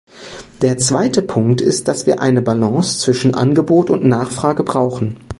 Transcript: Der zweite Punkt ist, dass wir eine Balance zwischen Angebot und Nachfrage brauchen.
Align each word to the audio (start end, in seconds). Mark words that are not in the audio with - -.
Der 0.63 0.79
zweite 0.79 1.21
Punkt 1.21 1.61
ist, 1.61 1.87
dass 1.87 2.07
wir 2.07 2.19
eine 2.21 2.41
Balance 2.41 2.97
zwischen 3.01 3.35
Angebot 3.35 3.91
und 3.91 4.03
Nachfrage 4.03 4.63
brauchen. 4.63 5.17